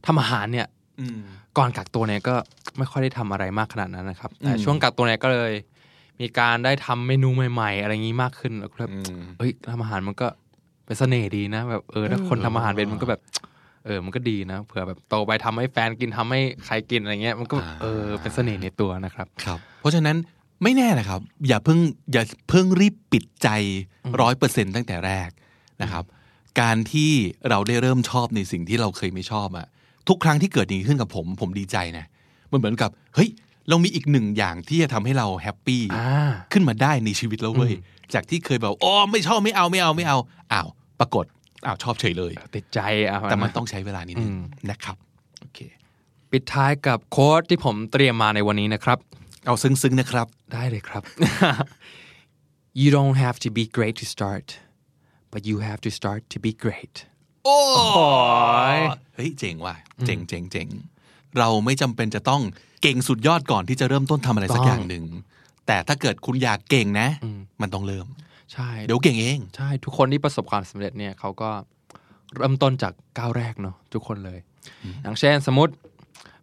[0.05, 0.67] ทำอาหารเนี่ย
[0.99, 1.19] อืม
[1.58, 2.36] ก่อนกักตัวเนี่ยก็
[2.77, 5.53] ไม่ค่อยได้ทำอะไรมากขนาดนั้นนะครับ แต่อืมช่วงกักตัวเนี่ยก็เลย
[6.21, 10.27] มีการได้ทำเมนูใหม่ๆ อะไรอย่างนี้มากขึ้นแล้วก็แบบอืมเอ้ยทำอาหารมันก็
[10.86, 13.21] เป็นเสน่ห์ดีนะ แบบเออถ้าคนทำอาหารเป็นมันก็แบบ
[13.86, 20.17] เออ มันก็ดีนะเผื่อแบบโตไปทำให้แฟนกินทำให้ใครกินอะไรเงี้ย มันก็เออเป็นเสน่ห์ในตัวนะครับ ครับ เพราะฉะนั้น
[20.63, 21.79] ไม่แน่นะครับ อย่าเพิ่ง
[22.13, 23.49] อย่าเพิ่งรีบปิดใจ
[24.21, 25.29] ร้อยเปอร์เซ็นตั้งแต่แรก
[25.82, 26.03] นะครับ
[26.62, 27.12] การที่
[27.49, 29.67] เราได้เริ่มชอบในสิ่งที่เราเคยไม่ชอบอะ
[30.08, 32.05] ทุกครั้งที่เกิดอย่างนี้ขึ้นกับผม ผมดีใจนะ
[32.51, 33.29] มันเหมือนกับ เฮ้ย
[33.69, 40.17] เรามีอีกหนึ่งอย่างที่จะทำให้เราแฮปปี้อ่าขึ้นมาได้ในชีวิตแล้วเว้ยอืมจากที่เคยแบบอ๋อไม่ชอบไม่เอาไม่เอาไม่เอา
[40.53, 40.67] อ้าว
[40.99, 41.25] ปรากฏ
[41.65, 42.79] อ้าวชอบเฉยเลยติดใจ
[43.10, 44.97] อะแต่มันต้องใช้เวลานิดนึงอืมนะครับ
[45.41, 45.60] โอเค
[46.32, 48.97] ปิดท้ายกับโค้ดที่ผมเตรียมมาในวันนี้นะครับ
[49.45, 51.03] เอาซึ้งๆนะครับ ได้เลยครับ
[52.79, 54.47] you don't have to be great to start
[55.34, 56.95] but you have to start to be great
[57.45, 57.60] โอ้
[58.77, 58.79] ย
[59.15, 60.67] เฮ้ยเจ๋งว่ะเจ๋งเจ๋งเจ๋ง
[61.39, 62.41] เราไม่จำเป็นจะต้อง
[62.81, 65.03] เก่งสุดยอดก่อนที่จะเริ่มต้นทำอะไรสักอย่างหนึ่ง
[65.67, 67.07] แต่ถ้าเกิดคุณอยากเก่งนะ
[67.61, 68.05] มันต้องเริ่ม
[68.53, 71.49] ใช่ เดี๋ยวเก่งเองใช่ ทุกคนที่ประสบความสำเร็จเนี่ยเขาก็
[72.35, 74.39] เริ่มต้นจากก้าวแรกเนาะทุกคนเลย
[75.03, 75.73] อย่างเช่นสมมติ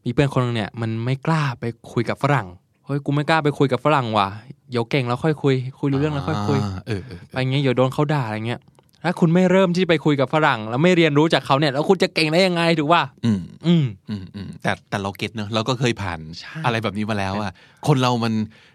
[0.05, 2.47] มีเพื่อนคนหนึงเนี่ย มันไม่กล้าไปคุยกับฝรั่ง
[2.87, 4.29] เฮ้ยกูไม่กล้าไปคุยกับฝรั่งว่ะ
[4.71, 8.61] เดี๋ยวเก่งแล้วค่อยคุย คุยรู้เรื่องแล้วค่อยคุยาเออเออไปอย่างเงี้ยเดี๋ยวโดนเขาด่าอะไรเงี้ย
[9.07, 17.53] ถ้าคุณไม่เริ่มที่ไปคุยกับฝรั่ง แล้วไม่เรียนรู้จากเขาเนี่ย แล้วคุณจะเก่งได้ยังไงถูกป่ะอืมอืมอืมอืมแต่แต่เราเก็ตเนอะเราก็เคยผ่านใช่อะไรแบบนี้มาแล้วอะ
[17.87, 18.33] คนเรามัน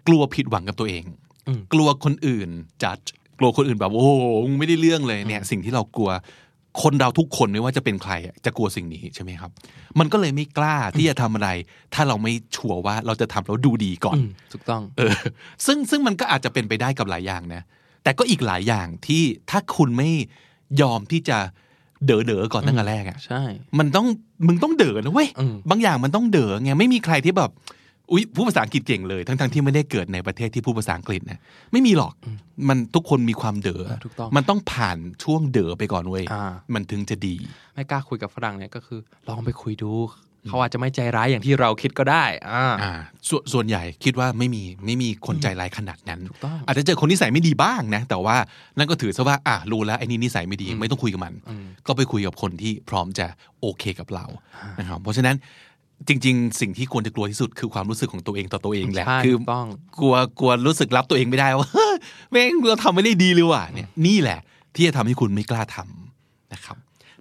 [0.08, 1.04] กลัวผิดหวังกับตัวเอง
[1.48, 2.48] อืมกลัวคนอื่น
[2.84, 2.98] จัด
[3.38, 4.10] กลัวคนอื่นแบบโอ้โห
[4.48, 6.10] มึงไม่ได้เรื่องเลยเนี่ย สิ่งที่เรากลัว
[6.82, 9.50] คนเราทุกคนไม่ว่าจะเป็นใครอะจะกลัวสิ่งนี้ใช่ไหมครับ
[9.98, 11.48] มันก็เลยไม่กล้าที่จะทำอะไร
[11.94, 15.14] ถ้าเราไม่ชัวร์ว่าเราจะทำแล้วดูดีก่อนอืมถูกต้อง เออ
[15.66, 17.62] ซึ่งซึ่งมันก็อาจจะเป็นไปได้กับหลายอย่างนะ
[18.02, 20.10] แต่ก็อีกหลายอย่างที่ถ้าคุณไม่
[20.80, 21.38] ยอมที่จะ
[22.06, 23.42] เด๋อเด๋อๆก่อนตั้งแต่แรกอะใช่
[23.78, 24.06] มันต้อง
[24.46, 27.50] มึงต้องเด๋อนะเว้ยอืมบางอย่างมันต้องเด๋อไงไม่มีใครที่แบบ
[28.10, 31.38] อุ๊ยผู้ภาษาอังกฤษเก่งเลย ทั้งๆที่ไม่ได้เกิดในประเทศที่พูดภาษาอังกฤษนะ
[31.72, 32.14] ไม่มีหรอก
[32.68, 37.36] มันทุกคนมีความเด๋อถูกต้องมันต้องผ่านช่วงเด๋อไปก่อนเว้ยอ่ามันถึงจะดี
[37.74, 39.92] ไม่กล้าคุยกับฝรั่งเนี่ยก็คือ ลองไปคุยดู
[40.48, 42.92] เขาอาจจะไม่ใจร้ายอย่างที่เราคิดก็ได้อ่าอ่า
[43.28, 48.36] สวนส่วนใหญ่คิดว่าไม่มีไม่มีคนใจร้ายขนาดนั้นถูกต้องอาจจะเจอคนนิสัยไม่ดีบ้างนะ แต่ว่า
[48.78, 51.34] นั่นก็ถือซะว่าอะรู้แล้วไอ้นี่นิสัยไม่ดีไม่ต้องคุยกับมัน
[51.86, 53.26] ก็ไปคุยกับคนที่พร้อมจะ
[53.60, 54.26] โอเคกับเรา
[54.80, 55.36] นะครับเพราะฉะนั้น
[56.08, 59.66] จริง ๆ สิ่งที่ควรจะกลัวที่สุดคือความรู้สึกของตัวเองต่อตัวเองแหละใช่คืถูกต้อง
[60.00, 61.68] กลัวกลัวรู้สึกรับตัวเองไม่ได้ว่า
[62.30, 64.38] แม่งเราทำไม่ได้ดีเลยว่ะเนี่ยนี่แหละ
[64.74, 66.76] ที่จะทำให้คุณไม่กล้าทำนะครับ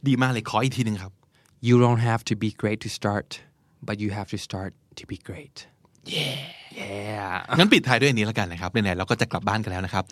[0.08, 1.12] ดีมากเลยขออีกทีหนึ่งครับ
[1.68, 3.30] you don't have to be great to start
[3.88, 5.58] but you have to start to be great
[6.16, 6.40] yeah
[6.80, 10.04] yeah งั้นปิดท้ายด้วยอันนี้แล้วกันนะครับไหนๆเราก็จะกลับบ้านกันแล้วนะครับ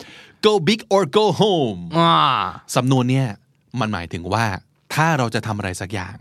[0.46, 2.12] go big or go home อ่า
[2.76, 3.26] สำนวนเนี่ย
[3.80, 4.44] มันหมายถึงว่า
[4.94, 6.16] ถ้าเราจะทำอะไรสักอย่าง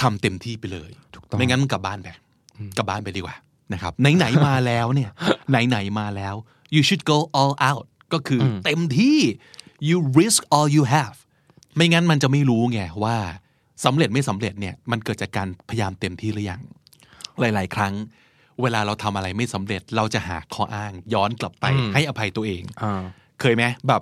[0.00, 2.08] ทำเต็มที่ไปเลยถูกต้องไม่งั้นมึงกลับบ้านไป
[2.78, 3.36] กลับบ้านไปดีกว่า
[3.72, 5.10] นะครับไหนๆมาแล้วเนี่ย
[5.50, 6.34] ไหนๆมาแล้ว
[6.74, 9.18] you should go all out ก็คืออเต็มที่
[9.88, 11.16] you risk all you have
[11.76, 13.16] ไม่งั้นมันจะไม่รู้ไงว่า
[13.84, 16.60] สำเร็จไม่สำเร็จเนี่ยมันเกิดจากการพยายามเต็มที่หรือยัง
[17.40, 17.94] หลาย ๆ ครั้ง
[18.62, 21.64] เวลาเราทำอะไรไม่สำเร็จเราจะหาข้ออ้าง ย้อนกลับไป
[21.94, 23.02] ให้อภัยตัวเองอ่า
[23.40, 24.00] เคยไหมแบบ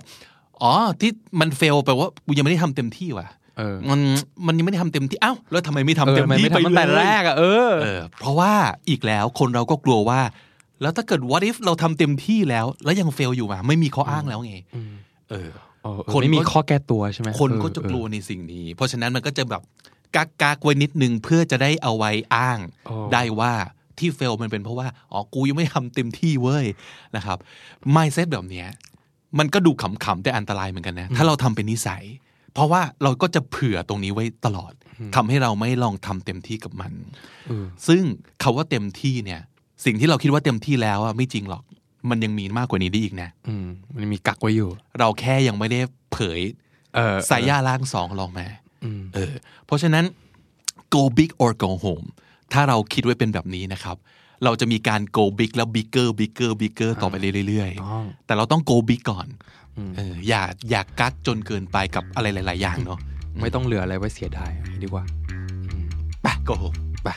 [0.61, 3.99] อ๋อที่มันเฟลแปลว่ากูยังไม่ได้ทำเต็มที่ว่ะเออมัน
[4.47, 8.53] มันยังไม่ได้ทำเต็มที่เอ้าแล้วทำไมไม่ทำเออเต็มมันที่ไม่ไปทำตั้งแต่เลยแรกอะเออเออเพราะว่า
[8.89, 10.21] อีกแล้วคนเราก็กลัวว่า
[10.81, 14.93] แล้วถ้าเกิด what if เราทำเต็มที่แล้ว แล้วยังเฟลอยู่มาไม่มีข้ออ้างแล้วไงเออ
[15.31, 15.49] เออ
[16.13, 19.61] คนไม่มีก็ข้อแก้ตัวใช่ไหมคนก็เออจะเออกลัวในสิ่งนี้ เพราะฉะนั้นมันก็จะแบบ
[20.15, 23.53] กักกักๆไว้นิดนึงเพื่อจะได้เอาไว้อ้างโอ้ได้ว่า
[23.99, 26.65] ที่เฟลมันเป็นเพราะว่าอ๋อกูยังไม่ทำเต็มที่เว้ย
[27.15, 27.37] นะครับ
[27.95, 28.67] mindset แบบเนี้ย
[29.39, 32.03] มันก็ดูขำๆแต่อันตรายเหมือนกันนะ ถ้าเราทำเป็นนิสัย
[32.53, 34.73] เพราะว่าเราก็จะเผื่อตรงนี้ไว้ตลอด
[35.15, 36.93] ทำให้เราไม่ลองทำเต็มที่กับมัน
[37.47, 38.03] เออซึ่ง
[38.43, 39.41] คาว่าเต็มที่เนี่ย
[39.85, 41.63] สิ่งที่เราคิดว่าเต็มที่แล้วอะไม่จริงหรอก
[42.11, 43.65] มันยังมีมากกว่านี้ได้อีกนะอืม
[43.95, 45.79] มันมีกักไว้อยู่ เราแค่ยังไม่ได้
[46.11, 46.39] เผย
[46.95, 48.47] เออสายย่าล่างสองลองมา
[48.83, 49.33] อืมเออ
[49.65, 50.05] เพราะฉะนั้น
[50.93, 52.07] go big or go home
[52.53, 53.97] ถ้าเราคิดไว้เป็นแบบนี้นะครับ
[54.43, 57.15] เราจะมีการ go big แล้ว bigger bigger bigger ต่อไป
[57.47, 59.27] เรื่อยต้องๆแต่เราต้อง go big ก่อน
[59.97, 62.99] เอออย่าอย่ากักจนเกินไปกับอะไรหลาย ๆ อย่างเนาะ
[63.41, 64.51] ไม่ต้องเหลืออะไรไว้เสียดาย
[64.83, 65.03] ดีกว่า
[66.23, 67.09] ไป go home ไป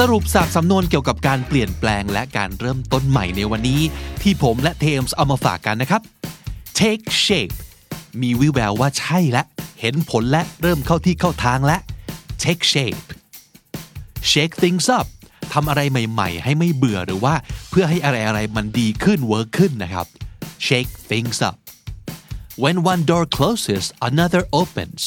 [0.00, 3.80] สรุปสับสำนวนเกี่ยวกับการเปลี่ยนแปลงและการเริ่มต้นใหม่ในวันนี้
[4.22, 6.02] ที่ผมและเทมส์เอามาฝากกันนะครับ
[6.80, 7.54] take shape
[8.20, 9.42] มีวิวแววว่าใช่และ
[9.80, 11.76] เห็นผลและเริ่มเข้าที่เข้าทางและ
[12.44, 13.06] take shape
[14.30, 15.06] shake things up
[15.52, 17.34] ทำอะไรใหม่ๆ ให้ไม่เบื่อหรือว่า
[17.70, 20.06] เพื่อให้อะไรๆมันดีขึ้นเวิร์กขึ้นนะครับ
[20.66, 21.56] shake things up
[22.62, 25.02] when one door closes another opens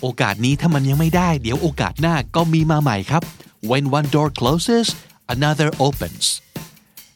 [0.00, 3.24] โอกาสนี้ถ้ามันยังไม่ได้ เดี๋ยวโอกาสหน้าก็มีมาใหม่ครับ
[3.62, 4.86] when one door closes
[5.34, 6.40] another opens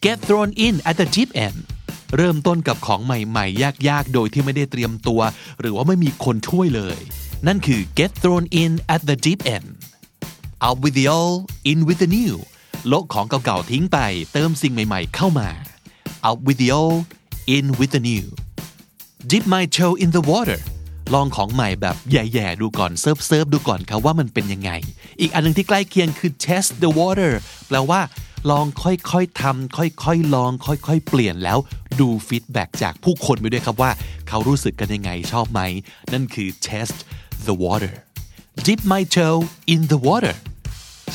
[0.00, 1.58] get thrown in at the deep end
[2.16, 5.20] เริ่มต้นกับของใหม่ๆ ยากๆ โดยที่ไม่ได้เตรียมตัว
[5.60, 6.98] หรือว่าไม่มีคนช่วยเลย
[7.46, 9.68] นั่นคือ get thrown in at the deep end
[10.64, 11.38] out with the old
[11.70, 12.34] in with the new
[12.88, 13.98] โละของเก่าๆทิ้งไป
[14.32, 15.48] เติมสิ่งใหม่ๆ เข้ามา
[16.26, 17.00] out with the old
[17.56, 18.26] in with the new
[19.30, 20.60] dip my toe in the water
[21.12, 24.70] ลองของใหม่แบบแหย่ๆดูก่อน surf surf ดูก่อนครับว่ามันเป็นยังไง
[25.20, 27.32] อีกอันหนึงที่ใกล้เคียงคือ test the water
[27.68, 28.00] แปลว่า
[28.50, 31.58] ลองค่อยๆทำค่อยๆลอง ค่อยๆ เปลี่ยนแล้ว
[32.00, 33.90] ดูฟีดแบ็จากผู้คนไปด้วยครับว่า
[34.28, 35.60] เขารู้สึกกันยังไงชอบไหม
[36.12, 36.96] นั่นคือ test
[37.46, 37.92] the water
[38.66, 39.40] dip my toe
[39.72, 40.34] in the water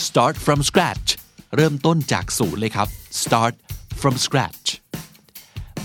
[0.08, 1.08] start from scratch
[1.56, 2.88] เริ่มต้นจากศูนย์เลยครับ
[3.24, 3.54] start
[4.02, 4.68] from scratch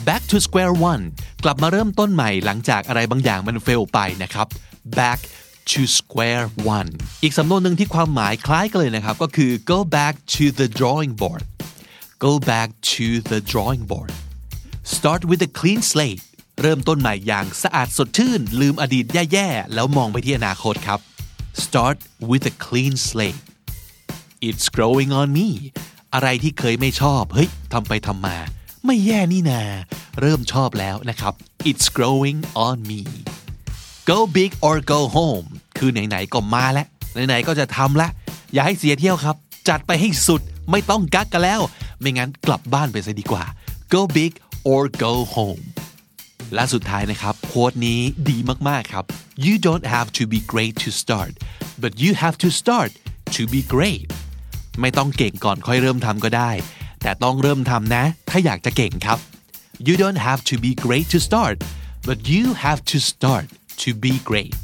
[0.09, 1.03] back to square one
[1.45, 4.47] กลับมาเริ่มต้นใหม่หลังจากอะไรบางอย่างมันเฟลไปนะครับ
[4.99, 5.21] back
[5.71, 6.45] to square
[6.77, 6.91] one
[7.23, 11.43] อีกสำนวนหนึ่งที่ความหมายคล้ายกันเลยนะครับก็คือ go back to the drawing board
[12.27, 14.13] go back to the drawing board
[14.95, 16.23] start with a clean slate
[16.61, 21.01] เริ่มต้นใหม่อย่างสะอาดสดชื่น ลืมอดีตแย่ๆ แล้วมองไปที่อนาคตครับ
[21.65, 21.97] start
[22.31, 23.41] with a clean slate
[24.49, 25.49] it's growing on me
[26.15, 28.37] อะไรที่เคยไม่ชอบ เฮ้ยทำไปทำมา
[28.87, 29.63] ไม่แย่นี่นา
[30.21, 31.35] เริ่มชอบแล้วนะครับ
[31.71, 33.01] it's growing on me
[34.11, 35.47] go big or go home
[35.79, 36.87] คือไหนๆก็มาแล้ว
[37.29, 38.09] ไหนๆก็จะทำละ
[38.53, 39.37] อย่าให้เสียเที่ยวครับ
[39.69, 41.61] จัดไปให้สุดไม่ต้องกักกันแล้ว
[42.01, 43.45] ไม่งั้นกลับบ้านไปซะดีกว่า
[43.93, 44.33] go big
[44.71, 45.63] or go home
[46.55, 49.05] และสุดท้ายนะครับโค้ดนี้ดีมาก ๆ ครับ
[49.45, 51.33] you don't have to be great to start
[51.83, 52.91] but you have to start
[53.37, 54.07] to be great
[54.81, 56.51] ไม่ต้องเก่งก่อนค่อยเริ่มทำก็ได้
[57.05, 59.19] แต่ต้องเริ่มทำนะ ถ้าอยากจะเก่งครับ
[59.87, 61.57] you don't have to be great to start
[62.09, 63.47] but you have to start
[63.83, 64.55] to be great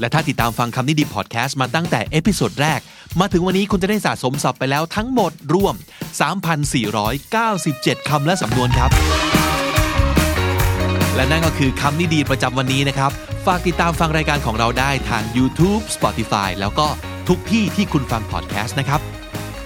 [0.00, 2.80] และถ้าติดตามฟังคำนี้ดีพอดแคสต์มาตั้งแต่ episode แรก
[3.20, 5.74] มาถึงวันนี้คุณจะได้สะสมศัพท์ไปแล้วทั้งหมดรวม
[7.30, 8.90] 3,497 คำและสำนวนครับ
[11.14, 13.10] และนั่นก็คือคำนี้ดีประจำวันนี้นะครับ
[13.46, 16.86] ฝากติดตามฟังรายการของเราได้ทาง YouTube Spotify แล้วก็
[17.28, 19.00] ทุกที่ที่คุณฟังพอดแคสต์นะครับ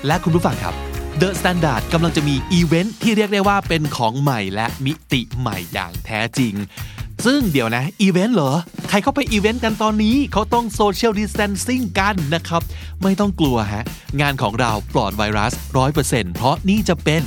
[0.06, 0.87] และคุณผู้ฟังครับ
[1.24, 6.54] The Standard กำลังจะมีอีเวนท์ที่เรียกได้ว่าเป็นของใหม่และมิติใหม่อย่างแท้จริง
[7.26, 8.52] ซึ่งเดี๋ยวนะ อีเวนต์เหรอ
[8.88, 12.62] ใครเข้าไปอีเวนต์กันตอนนี้เขาต้องโซเชียลดิส a ทนซิ่งกันนะครับ
[13.02, 13.84] ไม่ต้องกลัวฮะ
[14.20, 15.52] งานของเราปลอดไวรัส
[15.94, 17.22] 100%เพราะนี่จะเป็น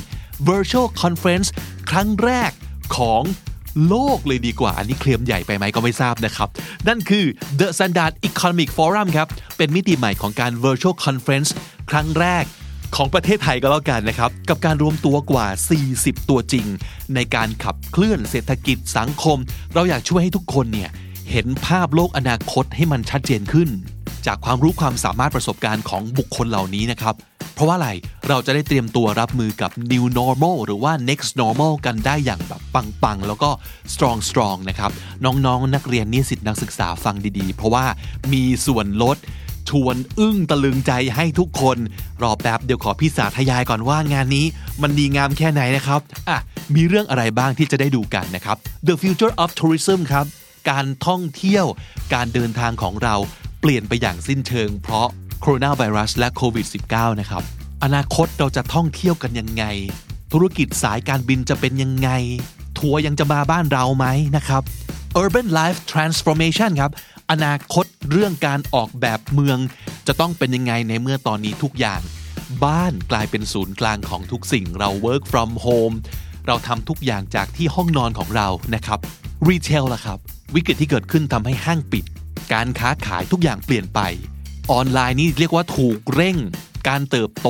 [0.49, 1.49] Virtual Conference
[1.89, 2.51] ครั้งแรก
[2.97, 3.23] ของ
[3.88, 6.49] โลกเลยดีกว่า อันนี้เคลมใหญ่ไปไหมก็ไม่ทราบนะครับ
[6.88, 7.25] นั่นคือ
[7.60, 9.27] The Standard Economic Forum ครับ
[9.58, 11.49] เป็นมิติใหม่ของการ Virtual Conference
[11.89, 12.45] ครั้งแรก
[12.95, 15.47] ของประเทศไทยก็แล้วกันนะครับ กับการรวมตัวกว่า
[15.88, 16.65] 40 ตัวจริง
[17.15, 19.38] ในการขับเคลื่อนเศรษฐกิจสังคม
[19.73, 20.89] เราอยากช่วยให้ทุกคนเนี่ย
[21.32, 23.69] เห็นภาพโลกอนาคตให้มันชัดเจนขึ้น
[24.25, 27.15] จากความรู้ความสามารถประสบการณ์ของบุคคลเหล่านี้นะครับ
[27.54, 27.89] เพราะว่าอะไร
[28.30, 32.62] เราจะได้เตรียมตัวรับมือกับ new normal หรือว่า next normal กันได้อย่างแบบ
[33.04, 33.49] ปังๆ แล้วก็
[33.93, 34.91] strong strong นะครับ
[35.25, 37.86] น้องๆนักเรียนนิสิตนักศึกษาฟังดีๆ เพราะว่า
[38.34, 39.17] มีส่วนลด
[39.69, 41.78] ชวนอึ้งตะลึงใจให้ทุกคน
[42.21, 44.45] รอแป๊บเดี๋ยวขอพี่สาทยายก่อนว่างานนี้
[44.82, 46.38] มันดีงามแค่ไหนนะครับ อะ
[46.76, 50.26] มีเรื่องอะไรบ้างที่จะได้ดูกันนะครับ The Future of Tourism ครับ
[50.69, 51.65] การท่องเที่ยว
[52.13, 53.15] การเดินทางของเรา
[53.62, 55.08] เปลี่ยนไปอย่างสิ้นเชิง เพราะ
[55.39, 57.43] โคโรนาไวรัสและโควิด -19 นะครับ
[57.84, 59.63] อนาคตเราจะท่องเที่ยวกันยังไง
[60.34, 62.10] ธุรกิจสายการบินจะเป็นยังไง
[62.80, 64.06] ทัวร์ยังจะมาบ้านเราไหม
[64.38, 64.62] นะครับ
[65.21, 66.91] Urban Life Transformation ครับ
[67.32, 69.58] อนาคตเรื่องการออกแบบเมือง
[70.08, 72.02] จะต้องเป็นยังไงในเมื่อตอนนี้ทุกอย่าง
[72.65, 75.96] บ้านกลายเป็นศูนย์กลางของทุกสิ่งเรา work from home
[76.48, 79.00] เราทำทุกอย่างจากที่ห้องนอนของเรานะครับ
[79.48, 80.17] Retail ล่ะครับ
[80.56, 82.06] วิกฤตที่เกิดขึ้นทำให้ห้างปิด
[82.54, 84.00] การค้าขายทุกอย่างเปลี่ยนไป
[84.72, 86.38] ออนไลน์นี่เรียกว่าถูกเร่ง
[86.88, 87.50] การเติบโต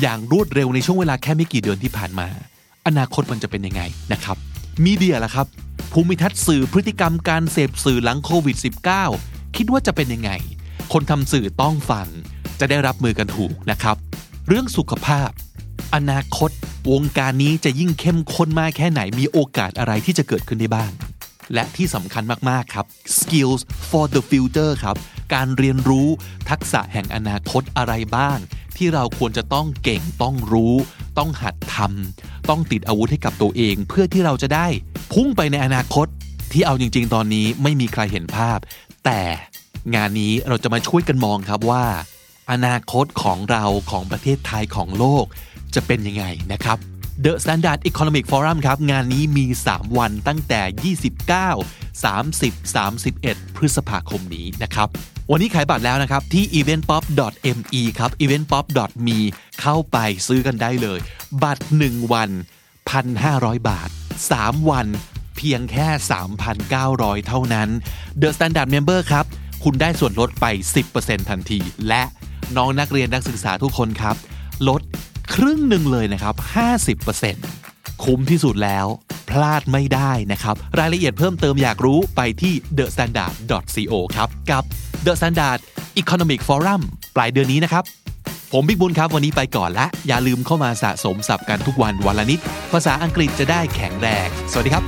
[0.00, 2.28] อย่างรวดเร็วในช่วงเวลาแค่ไม่กี่เดือนที่ผ่านมา
[2.86, 4.36] อนาคตมันจะเป็นยังไงนะครับ
[4.84, 5.46] มีเดียล่ะครับ
[5.92, 8.56] ภูมิทัศน์สื่อพฤติกรรมการเสพสื่อหลังโควิด
[9.06, 10.30] -19 คิดว่าจะเป็นยังไง
[10.92, 12.08] คนทำสื่อต้องฟัง
[12.60, 13.96] จะได้รับมือกันถูกนะครับ
[14.48, 15.30] เรื่องสุขภาพ
[15.94, 16.50] อนาคต
[16.90, 20.90] วงการนี้จะยิ่งเข้มข้นมากแค่ไหนมีโอกาสอะไรที่จะเกิดขึ้นได้บ้าง
[21.54, 22.86] และที่สำคัญมาก ๆ ครับ
[23.18, 24.96] skills for the future ครับ
[25.34, 26.08] การเรียนรู้
[26.50, 28.38] ทักษะแห่งอนาคตอะไรบ้าง
[28.76, 30.74] ที่เราควรจะต้องเก่งต้องรู้
[31.18, 34.66] ต้องหัดทำต้องติดอาวุธให้กับตัวเอง เพื่อที่เราจะได้
[35.12, 36.06] พุ่งไปในอนาคต
[36.52, 38.58] ที่เอาจริง ๆ ตอนนี้ไม่มีใครเห็นภาพ
[39.04, 39.20] แต่
[39.94, 41.84] งานนี้เราจะมาช่วยกันมองครับว่า
[42.50, 45.24] อนาคตของเราของประเทศไทยของโลก
[45.74, 46.78] จะเป็นยังไงนะครับ
[47.24, 50.94] The Standard Economic Forum ครับ งานนี้มี 3 วันตั้งแต่
[51.46, 54.88] 29 30 31 พฤษภาคมนี้นะครับ
[55.30, 59.18] วันนี้ขายบัตรแล้วนะครับ ที่ eventpop.me ครับ eventpop.me
[59.60, 61.00] เข้าไปซื้อกันได้เลย
[61.42, 62.30] บัตร 1 วัน
[62.98, 63.88] 1,500 บาท
[64.30, 64.86] 3 วัน
[65.36, 65.88] เพียงแค่
[66.58, 67.68] 3,900 เท่านั้น
[68.20, 69.24] The Standard Member ครับ
[69.64, 70.46] คุณได้ส่วนลดไป
[70.88, 72.02] 10%ทันที และ
[72.56, 74.16] น้องนักเรียนนักศึกษาทุกคนครับ
[74.68, 74.80] ลด
[75.34, 76.34] ครึ่งหนึ่งเลยนะครับ
[77.18, 78.86] 50%คุ้มที่สุดแล้ว
[79.30, 84.62] พลาดไม่ได้นะครับ รายละเอียดเพิ่มเติมอยากรู้ไปที่ thestandard.co ครับกับ
[85.06, 85.58] The Standard
[86.00, 86.82] Economic Forum
[87.16, 87.84] ปลายเดือนนี้นะครับ
[88.52, 92.40] ผมบิ๊กบุญครับวันนี้ไปก่อนละ อย่าลืมเข้ามาสะสมศัพท์กันทุกวันวันละนิด
[92.72, 94.84] ภาษาอังกฤษจะได้แข็งแรง สวัสดีครับ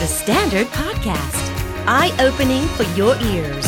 [0.00, 1.42] The Standard Podcast,
[1.98, 3.66] eye opening for your ears.